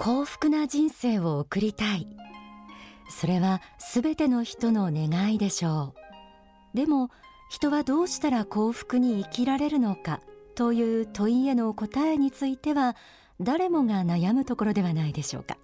[0.00, 2.06] 幸福な人生を送りたい。
[3.10, 5.92] それはすべての人の願いでしょ
[6.74, 6.76] う。
[6.76, 7.10] でも
[7.50, 10.22] 人はどうしたら幸福に生きられるのか
[10.54, 12.96] という問いへの答えについては
[13.42, 15.58] 誰もが悩むところではないでしょうか。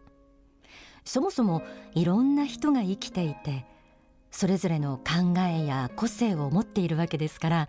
[1.07, 1.62] そもそも
[1.94, 3.64] いろんな人が生きていて
[4.30, 7.68] それぞれの考えや個性を持っているわけですから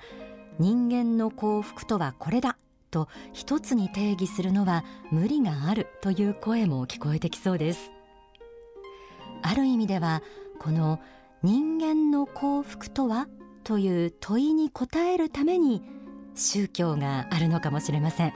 [0.59, 2.57] 人間の幸福とはこれだ。
[2.87, 7.91] と一つに定義するのは無理があるという声も聞こえてきそうです。
[9.41, 10.21] ある意味では
[10.59, 10.99] この
[11.43, 13.27] 人間の幸福とは
[13.63, 15.83] という問いに答えるために
[16.35, 18.33] 宗教があるのかもしれません。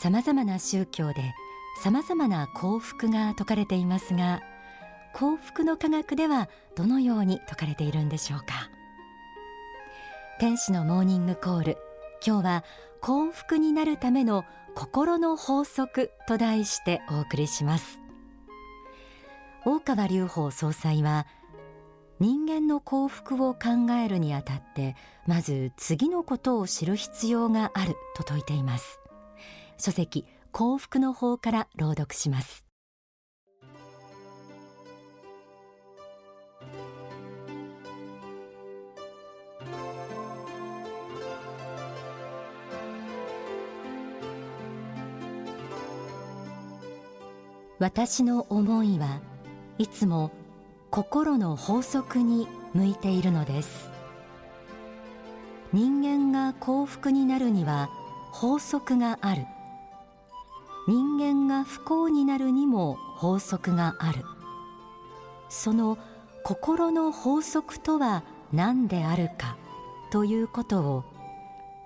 [0.00, 1.34] 様々な宗教で
[1.82, 4.42] 様々な幸福が説かれていますが
[5.14, 8.70] 幸福の科学ではどのように説かれているんでしょうか。
[10.38, 11.78] 天使のモーニングコール。
[12.24, 12.64] 今日は
[13.00, 18.00] 幸福になるための心の法則と題してお送りします。
[19.64, 21.26] 大川隆法総裁は
[22.20, 29.00] 人間の幸福を考えるにあたってまず次のことを知る必要があると説いています。
[29.78, 32.65] 書籍幸福の法から朗読します。
[47.78, 49.20] 私の思いは
[49.76, 50.30] いつも
[50.90, 53.90] 心の法則に向いているのです。
[55.74, 57.90] 人間が幸福になるには
[58.32, 59.44] 法則がある。
[60.88, 64.24] 人間が不幸になるにも法則がある。
[65.50, 65.98] その
[66.44, 68.24] 心の法則とは
[68.54, 69.58] 何であるか
[70.10, 71.04] ということを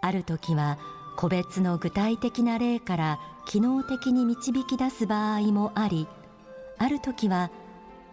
[0.02, 0.78] ある時は
[1.20, 6.08] 個別の具体的な例から機能的に導き出す場合もあり
[6.78, 7.50] ある時は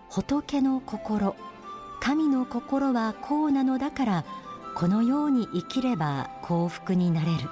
[0.09, 1.34] 仏の心
[2.01, 4.25] 神の心はこうなのだから
[4.75, 7.50] このように生きれば幸福になれる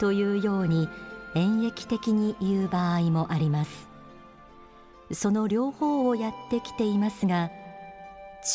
[0.00, 0.88] というように
[1.36, 3.88] 演繹的に言う場合もあります。
[5.12, 7.52] その両方をやってきていますが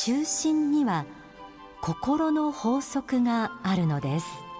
[0.03, 1.05] 中心には
[1.79, 4.50] 心の法則があるのです。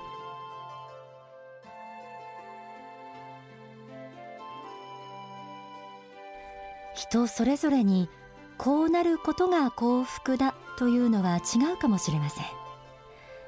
[6.94, 8.10] 人それぞれに
[8.58, 12.46] こうなることが幸福だというのは違うかもしれません。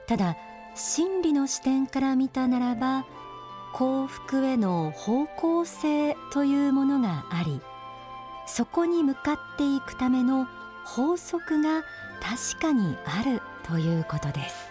[0.08, 0.36] ただ
[0.76, 3.06] 真理の視点から見たならば
[3.74, 7.62] 幸福への方向性というものがあり
[8.46, 10.48] そこに向かっていくための
[10.86, 11.84] 法則が
[12.22, 14.68] 確かにあるということです。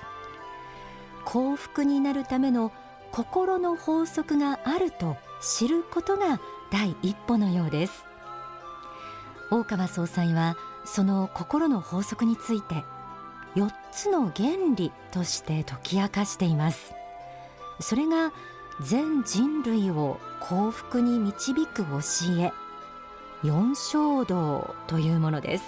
[1.24, 2.72] 幸福になるための
[3.12, 6.40] 心の法則があると知ることが
[6.70, 8.04] 第一歩のようです。
[9.52, 12.86] 大川総裁はその心の法則について
[13.54, 16.94] 4つの原理として解き明かしています。
[17.78, 18.32] それが
[18.80, 21.98] 全人類を幸福に導く教
[22.38, 22.50] え
[23.44, 25.64] 四正道というものです。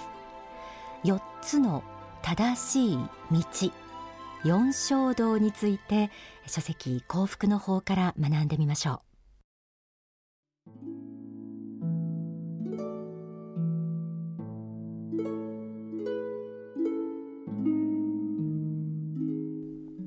[1.05, 1.85] 4つの
[2.23, 2.99] 正しい
[3.31, 3.71] 道
[4.47, 6.11] 四正道について
[6.47, 9.14] 書籍幸福の法から学んでみましょう。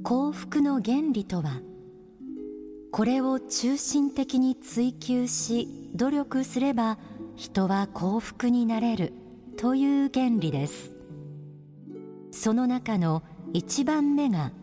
[0.07, 1.59] 幸福の原理とは
[2.93, 6.97] これを中心的に追求し努力すれば
[7.35, 9.11] 人は幸福になれる
[9.57, 10.95] という原理です。
[12.31, 14.53] その中の1番目が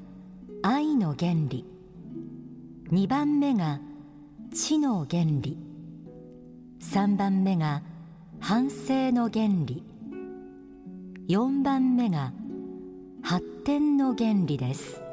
[0.63, 1.67] 愛の原理。
[2.91, 3.81] 2番目が
[4.55, 5.59] 知の原理。
[6.81, 7.83] 3番目が
[8.41, 9.83] 反省の原理。
[11.29, 12.33] 4番目が
[13.23, 15.04] 発展の原理です。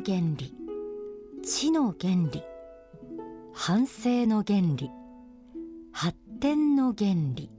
[0.00, 0.54] の原理。
[1.44, 2.42] 知の原理。
[3.52, 4.90] 反省の原理。
[5.92, 7.50] 発展の原理。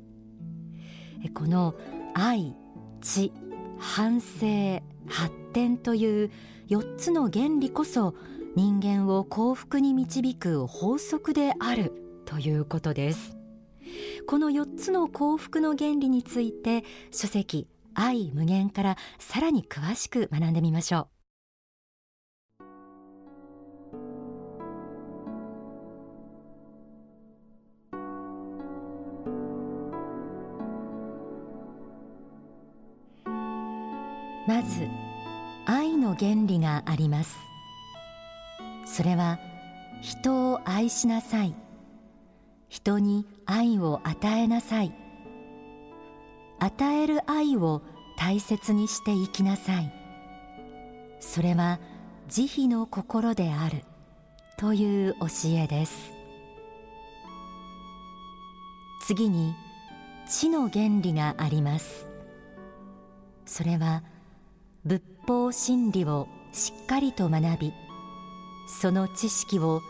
[1.35, 1.75] この
[2.15, 2.55] 愛
[2.99, 3.31] 知
[3.77, 6.31] 反省発展という
[6.69, 8.15] 4つの原理こそ
[8.55, 11.93] 人間を幸福に導く法則である
[12.25, 13.38] ということです。
[14.25, 21.20] この4つの幸福の原理について書籍愛無限からさらに詳しく学んでみましょう。
[34.51, 34.86] まず
[35.65, 37.38] 愛の原理があります。
[38.86, 39.39] それは
[40.01, 41.56] 人を愛しなさい。
[42.68, 44.94] 人に愛を与えなさい。
[46.59, 47.81] 与える愛を
[48.18, 49.94] 大切にして生きなさい。
[51.21, 51.80] それは
[52.27, 53.86] 慈悲の心である。
[54.57, 56.12] という教えです。
[59.00, 59.56] 次に
[60.27, 62.09] 知の原理があります。
[63.45, 64.03] それは
[64.83, 67.74] 仏法真理をしっかりと学び
[68.68, 69.81] その知識を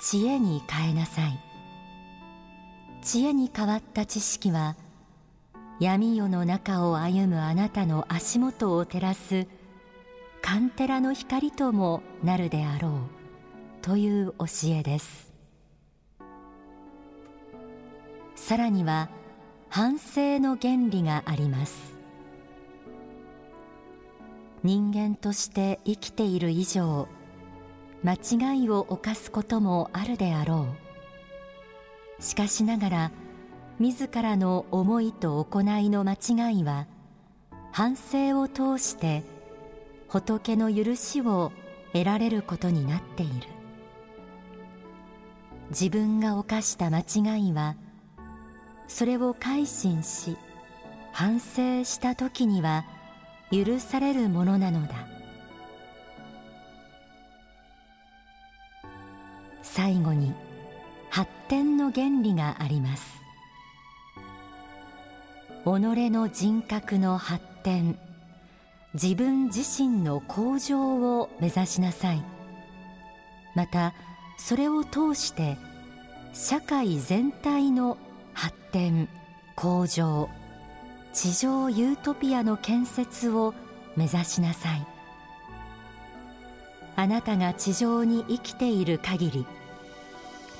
[0.00, 1.40] 知恵に変えなさい。
[3.02, 4.76] 知恵に変わった知識は
[5.80, 9.48] 闇夜の中を歩むあなたの足元を照らす
[10.42, 12.92] カンテラの光ともなるであろう
[13.82, 15.32] という教えです。
[18.36, 19.08] さらには
[19.70, 21.95] 反省の原理があります。
[24.66, 27.06] 人間として生きている以上
[28.02, 30.66] 間違いを犯すこともあるであろ
[32.18, 32.22] う。
[32.22, 33.12] しかしながら
[33.78, 36.88] 自らの思いと行いの間違いは
[37.70, 39.22] 反省を通して
[40.08, 41.52] 仏の許しを
[41.92, 43.34] 得られることになっている。
[45.70, 47.76] 自分が犯した間違いは
[48.88, 50.36] それを改心し
[51.12, 52.84] 反省した時には
[53.50, 54.94] 許されるものなのだ。
[59.62, 60.34] 最後に
[61.10, 63.20] 発展の原理があります。
[65.64, 65.68] 己
[66.10, 67.98] の人格の発展
[68.94, 72.24] 自分自身の向上を目指しなさい。
[73.54, 73.94] また
[74.38, 75.56] それを通して
[76.32, 77.98] 社会全体の
[78.32, 79.08] 発展
[79.54, 80.28] 向上
[81.16, 83.54] 地上ユートピアの建設を
[83.96, 84.86] 目指しなさい。
[86.94, 89.46] あなたが地上に生きている限り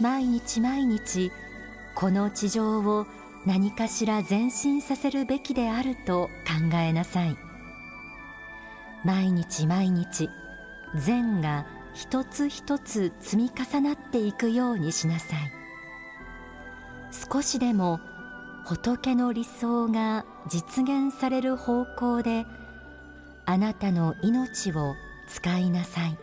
[0.01, 1.31] 毎日毎日
[1.95, 3.07] この地上を
[3.45, 7.37] 何かしら前進させるべきであると考えなさい。
[9.05, 10.31] 毎日毎日
[10.95, 15.53] 善が一つ一つ積み重なっていくようにしなさい。
[17.31, 18.01] 少しでも
[18.67, 22.47] 仏の理想が実現される方向で
[23.45, 24.97] あなたの命を
[25.29, 26.19] 使いなさい。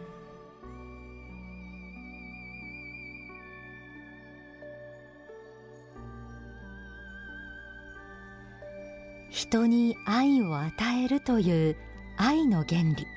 [9.29, 11.77] 人に愛を与えるという
[12.17, 13.07] 愛の原理。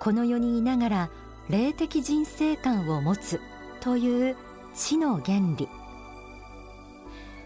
[0.00, 1.10] この世にいながら
[1.48, 3.40] 霊的人生観を持つ
[3.78, 4.36] という
[4.74, 5.68] 知の原理。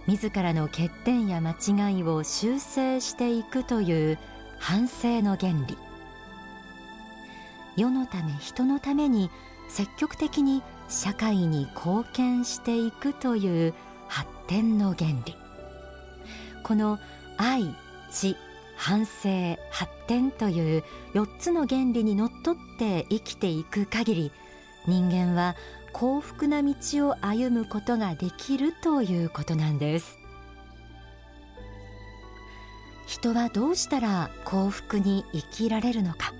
[0.09, 4.19] 自らの欠点や間違いを修正していくという
[4.59, 5.77] 反省の原理。
[7.77, 9.31] 世のため人のために
[9.69, 13.75] 積極的に社会に貢献していくという
[14.09, 15.37] 発展の原理。
[16.63, 16.99] この
[17.37, 17.77] 愛
[18.11, 18.35] 知
[18.77, 24.33] 反省発展という4つの原理にのっとって生きていく限り
[24.87, 25.55] 人間は
[25.93, 26.75] 幸福な道
[27.09, 30.19] を歩むことができるということなんです。
[33.07, 36.33] 人はどうしたら幸福に生きられるのか。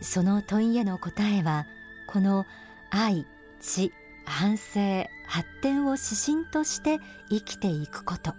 [0.00, 1.66] その問いへの答えは
[2.06, 2.46] この
[2.90, 3.26] 愛
[3.60, 3.92] 知
[4.24, 8.34] 反省発展を指針として生きていくこと。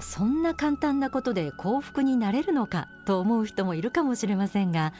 [0.00, 4.92] そんな簡単なことで幸福になれるのかと思う人もいるかもしれませんが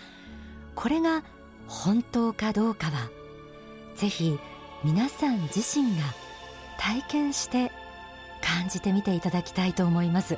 [0.75, 1.23] これが
[1.71, 3.11] 本当かどうかは
[3.95, 4.39] ぜひ
[4.83, 6.03] 皆さん自身が
[6.79, 7.71] 体験して
[8.43, 10.37] 感じてみていただきたいと思います。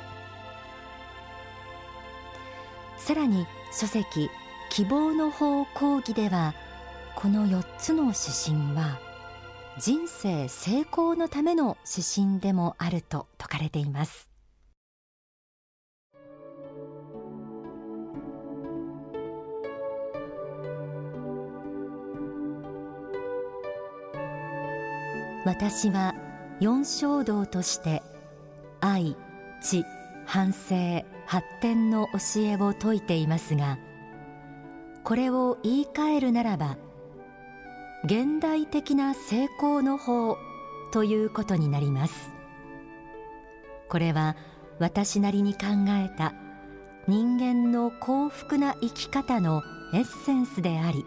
[2.97, 3.47] さらに
[3.77, 4.29] 書籍
[4.69, 6.53] 希望の方講義では
[7.15, 8.99] この4つの指針は
[9.79, 14.32] 人生成功のための指針でもあると説かれています。
[25.45, 26.15] 私は
[26.59, 28.01] 四正道として
[28.79, 29.15] 愛
[29.61, 29.83] 知
[30.25, 33.77] 反省発展の教えを説いていますが
[35.03, 36.77] これを言い換えるならば
[38.05, 40.37] 現代的な成功の法
[40.91, 42.33] ということになります。
[43.93, 44.35] これは
[44.79, 45.59] 私なりに考
[45.89, 46.33] えた
[47.07, 49.61] 人間の幸福な生き方の
[49.93, 51.05] エッセンスであり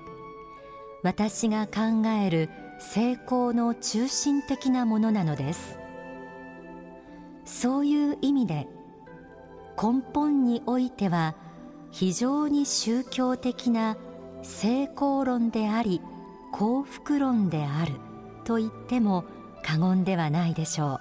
[1.02, 5.78] 私が考える成功の中心的なものなのです。
[7.45, 8.66] そういう意味で
[9.80, 11.35] 根本においては
[11.90, 13.97] 非常に宗教的な
[14.42, 16.00] 成功論であり
[16.52, 17.95] 幸福論である
[18.45, 19.25] と言っても
[19.62, 21.00] 過言ではないでしょう。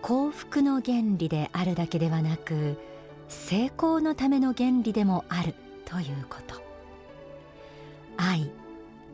[0.00, 2.78] 幸福の原理であるだけではなく
[3.28, 5.54] 成功のための原理でもある
[5.84, 6.67] ということ。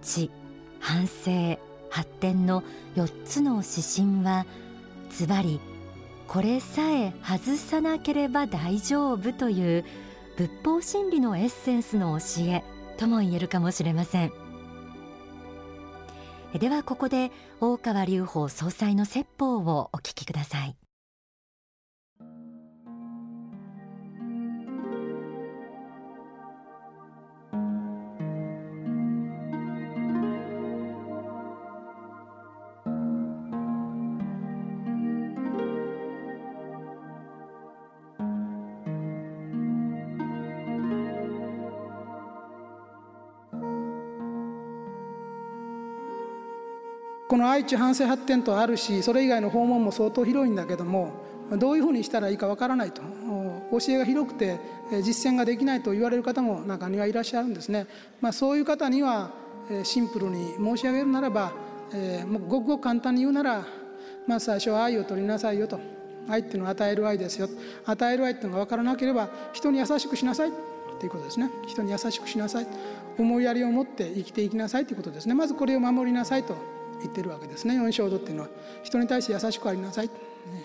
[0.05, 0.31] 知
[0.81, 1.59] 反省
[1.91, 2.63] 発展の
[2.97, 4.47] 4つの指針は
[5.11, 5.61] ズバリ
[6.29, 9.85] これさえ外さなければ大丈夫という
[10.37, 12.65] 仏法真理のエッセンスの教え
[12.99, 14.33] とも言えるかもしれません。
[16.59, 20.77] ではここで大川隆法総裁の説法をお聞きください。
[47.35, 51.11] この愛知反省発展とあるしそれ以外の訪問も相当広いんだけども
[51.59, 53.03] どういうふうにしたらいいかわからないと。
[53.73, 54.61] 教えが広くて
[55.03, 57.89] 実践ができないと言われる方も中にはいらっしゃるんですね、
[58.21, 59.33] まあ、そういう方には
[59.83, 61.53] シンプルに申し上げるならば、
[61.93, 63.67] えー、もうごくごく簡単に言うなら、
[64.29, 65.81] まあ、最初は愛を取りなさいよと。
[66.29, 67.49] 愛っていうのは与える愛ですよ。
[67.85, 70.53] 与える愛っていうのが分からなければ人に優しくしなさい。
[71.01, 71.51] ということですね。
[71.67, 72.67] 人に優しくしなさい。
[73.19, 74.87] 思いやりを持って生きていきなさい。
[74.87, 75.35] ということですね。
[75.35, 76.84] まずこれを守りなさいと。
[77.05, 77.75] 言ってるわけですね。
[77.75, 78.49] 四正道っていうのは
[78.83, 80.11] 人に対して優しくありなさい。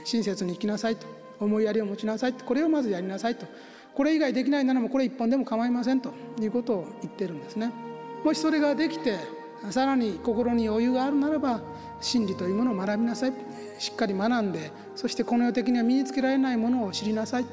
[0.04, 1.08] 親切に生きなさいと。
[1.40, 3.46] 思いやりを持ちなさいこれをまずやりなさいと。
[3.96, 6.14] これ以外できないならもこれ一本でも構いませんと。
[6.40, 7.72] いうことを言ってるんですね。
[8.24, 9.18] もしそれができて
[9.72, 11.62] さらに心に余裕があるならば
[12.02, 13.34] 真理というものを学びなさい。
[13.78, 17.46] しっかり学んでそしてこの世的には身につけられないものを知りなさい。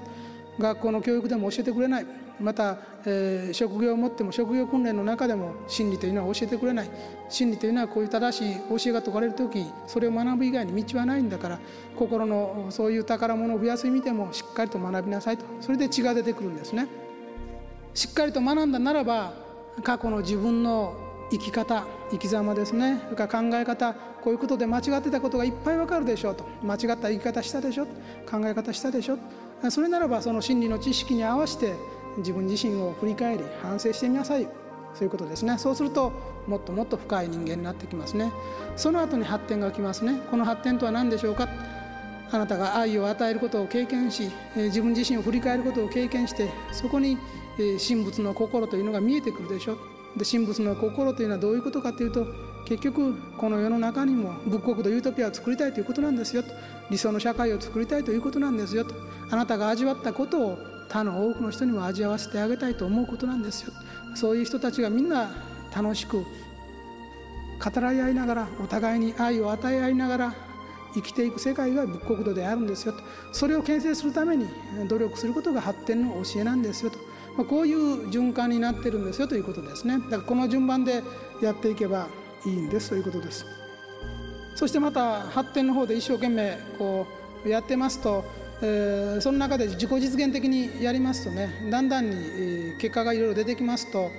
[0.59, 2.07] 学校の教育でも教えてくれない。
[2.41, 6.91] また、えー、職業を持っても職業訓練の中でも真理というのは教えてくれない。
[7.29, 11.59] 真理というのはこういう正しい教えが説かれる時それを学ぶ以外に道はないんだから
[11.97, 15.45] 心のそういう宝物を増やす意味でもしっかりと学びなさいと。
[15.61, 16.87] それで血が出てくるんですね。
[17.95, 19.33] しっかりと学んだならば
[19.83, 20.95] 過去の自分の
[21.31, 23.01] 生き方生き様ですね。
[23.05, 26.45] それから考え方こういうことで間違ってたことがいっぱいわかるでしょうと。
[26.63, 27.87] 間違った生き方したでしょ
[28.31, 29.19] 考え方したでしょ
[29.71, 31.75] それならばその真理の知識に合わせて
[32.19, 34.49] 自分自身を振り返り反省してみなさい。
[34.95, 35.59] そういうことですね。
[35.59, 36.11] そうすると
[36.47, 38.33] もっともっと深い人間になってきますね。
[38.77, 40.21] その後に発展が来ますね。
[40.31, 41.49] この発展とは何でしょうか。
[42.33, 47.19] あなたが愛を与えることを経験し自分自身を振り返ることを経験してそこに
[47.57, 49.77] 神仏の心というのが見えてくるでしょ。
[50.17, 52.27] で神仏の心というのはどういうことかというと
[52.65, 56.49] 結局この世の中にも仏国とユートピアを作りたいということなんですよと。
[56.91, 58.95] 理想の社会を作りたいということなんですよと。
[59.31, 63.73] あなたが味わったことを他の多くの人にも味わわせてあげたいと思うことなんですよ。
[64.15, 65.31] そういう人たちがみんな
[65.75, 70.35] 楽しく語らい合いながらお互いに愛を与え合いながら
[70.95, 73.01] 生きていく世界が仏国土であるんですよと。
[73.33, 74.47] それを形成するために
[74.89, 76.99] 努力することが発展の教えなんですよと、
[77.37, 79.99] まあ、こういう循環になってるんですよということですね。
[79.99, 81.03] だからこの順番で
[81.43, 82.09] やっていけば
[82.47, 83.45] いいんですということです。
[84.55, 87.07] そしてまた発展の方で一生懸命こ
[87.45, 88.25] うやってますと
[88.63, 94.11] え、その中で自己実現的にやりますとねだんだんに結果がいろいろ出てきますと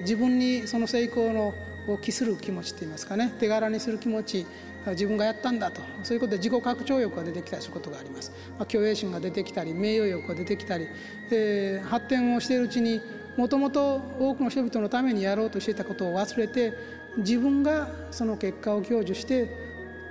[0.00, 1.54] 自分にその成功の
[1.88, 4.46] を期する気持ちっていいますかね手柄にする気持ち
[4.88, 10.88] 自分がやったんだとそういうことで自己拡張欲が出てきたりすることがあります、まあ、虚栄心が出てきたり名誉欲が出てきたり、
[11.30, 13.00] えー、発展をしているうちに
[13.36, 16.72] もともと多くの人々のためにやろうとしていたことを忘れて
[17.18, 19.65] 自分がその結果を享受して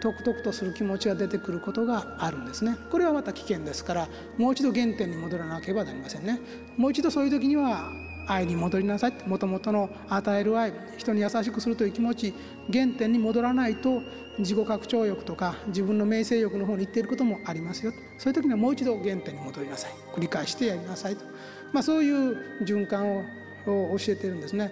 [0.05, 2.77] とくとくとする気持ちが出てくることがあるんですね。
[2.91, 4.07] これはまた危険ですから
[4.38, 6.39] もう一度原点に戻らなければなりませんね。
[6.77, 7.91] もう一度そういう時には
[8.27, 12.33] 愛に戻りなさいもともとの与える愛人に優しくするという気持ち
[12.71, 14.01] 原点に戻らないと
[14.39, 17.91] 自己拡張欲とか自分の名声欲の方に行っていることもありますよ。
[18.19, 19.91] そういう時にはもう一度原点に戻りなさい。
[20.13, 21.25] 繰り返してやりなさいと、
[21.74, 23.24] まあ、そういう循環を
[23.65, 24.71] 教えているんですね。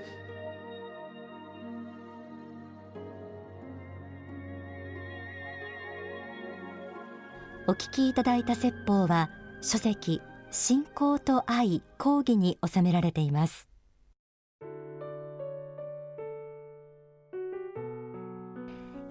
[7.65, 9.29] お聞きいただいた説法は
[9.62, 13.73] 書籍信仰と愛講義に収められています。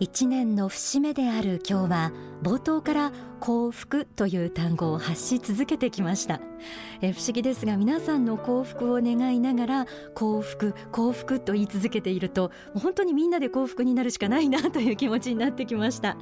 [0.01, 6.41] 一年の節目である今日は冒頭から幸福という単語を発し続けてきました。
[7.01, 16.17] え不思議ですが皆さんの幸福を願いながら幸福幸福と言い続けていると本当にみんなで幸福になるしかないなという気持ちになってきました。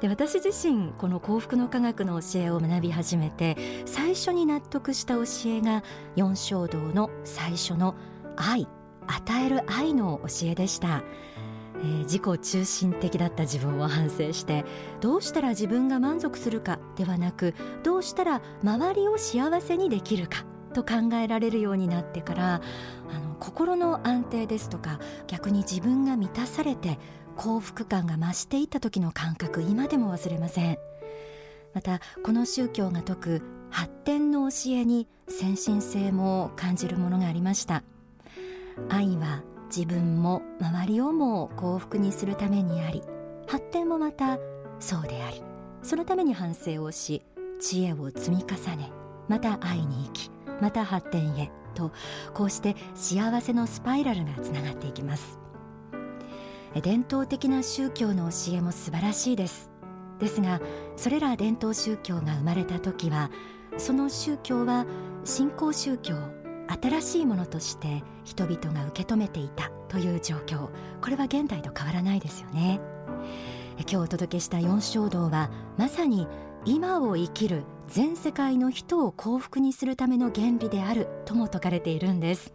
[0.00, 5.82] で私自身この幸福の科学の教えを学び始めて最初に納得した教えが
[6.16, 7.94] 四正道の最初の
[8.36, 8.68] 愛
[9.06, 11.02] 与える愛の教えでした。
[11.82, 14.64] えー、自己中心的だった自分を反省して
[15.00, 22.54] どうしたら自分が満足するかではなくどうしたら周りを幸せにできるかと考えられるようになってから
[23.10, 26.98] あの心の安定ですとか逆に自分が満たされて
[27.36, 30.78] 幸福感が増していった時の感覚今でも忘れません。
[31.74, 37.82] またこの宗教が説く発展の教えに先進性も感じるものがありました。
[38.88, 43.02] 愛は自分も周りをも幸福にするためにあり
[43.46, 44.38] 発展もまた
[44.78, 45.42] そうであり
[45.82, 47.22] そのために反省をし
[47.60, 48.90] 知恵を積み重ね
[49.28, 50.30] また愛に生き
[50.60, 51.92] また発展へと
[52.34, 55.38] こうして幸せのスパイラルがつながっていきます。
[56.82, 59.70] 伝統的な宗教の教えも素晴らしいです。
[60.18, 60.60] ですが
[60.96, 63.30] それら伝統宗教が生まれた時は
[63.76, 64.86] その宗教は
[65.24, 66.14] 新興宗教
[66.80, 70.68] 新しいものとして人々が受け止めていたという状況。
[71.00, 72.80] これは現代と変わらないですよね。
[73.78, 76.26] 今日お届けした四正道はまさに
[76.64, 82.54] 今を生きる全世界の人を幸福にするための原理であるとも説かれているんです。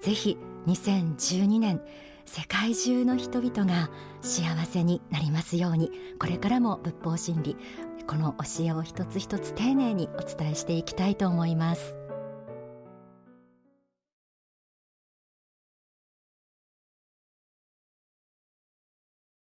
[0.00, 1.80] ぜひ2012年
[2.26, 3.90] 世界中の人々が
[4.22, 7.56] 幸せになりますようにこれからも仏法真理
[8.06, 12.03] この教えを一つ一つ丁寧にお伝えしていきたいと思います。